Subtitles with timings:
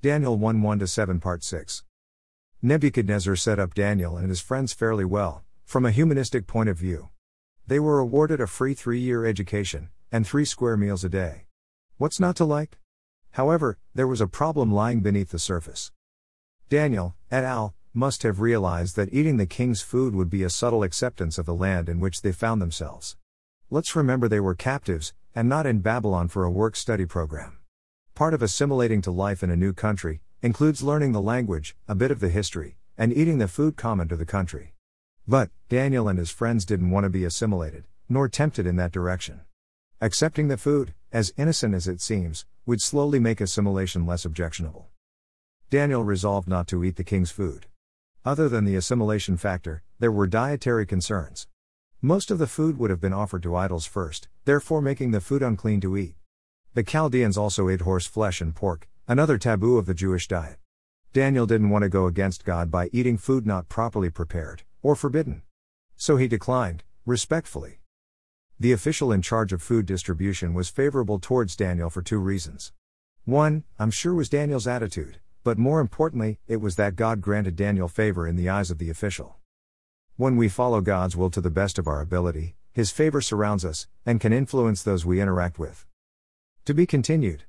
[0.00, 1.82] Daniel 1 1 7 Part 6.
[2.62, 7.08] Nebuchadnezzar set up Daniel and his friends fairly well, from a humanistic point of view.
[7.66, 11.46] They were awarded a free three year education, and three square meals a day.
[11.96, 12.78] What's not to like?
[13.32, 15.90] However, there was a problem lying beneath the surface.
[16.68, 20.84] Daniel, et al., must have realized that eating the king's food would be a subtle
[20.84, 23.16] acceptance of the land in which they found themselves.
[23.68, 27.57] Let's remember they were captives, and not in Babylon for a work study program.
[28.18, 32.10] Part of assimilating to life in a new country includes learning the language, a bit
[32.10, 34.74] of the history, and eating the food common to the country.
[35.28, 39.42] But, Daniel and his friends didn't want to be assimilated, nor tempted in that direction.
[40.00, 44.88] Accepting the food, as innocent as it seems, would slowly make assimilation less objectionable.
[45.70, 47.66] Daniel resolved not to eat the king's food.
[48.24, 51.46] Other than the assimilation factor, there were dietary concerns.
[52.02, 55.40] Most of the food would have been offered to idols first, therefore making the food
[55.40, 56.16] unclean to eat.
[56.78, 60.58] The Chaldeans also ate horse flesh and pork, another taboo of the Jewish diet.
[61.12, 65.42] Daniel didn't want to go against God by eating food not properly prepared, or forbidden.
[65.96, 67.80] So he declined, respectfully.
[68.60, 72.72] The official in charge of food distribution was favorable towards Daniel for two reasons.
[73.24, 77.88] One, I'm sure was Daniel's attitude, but more importantly, it was that God granted Daniel
[77.88, 79.34] favor in the eyes of the official.
[80.14, 83.88] When we follow God's will to the best of our ability, his favor surrounds us,
[84.06, 85.87] and can influence those we interact with.
[86.68, 87.44] To be continued.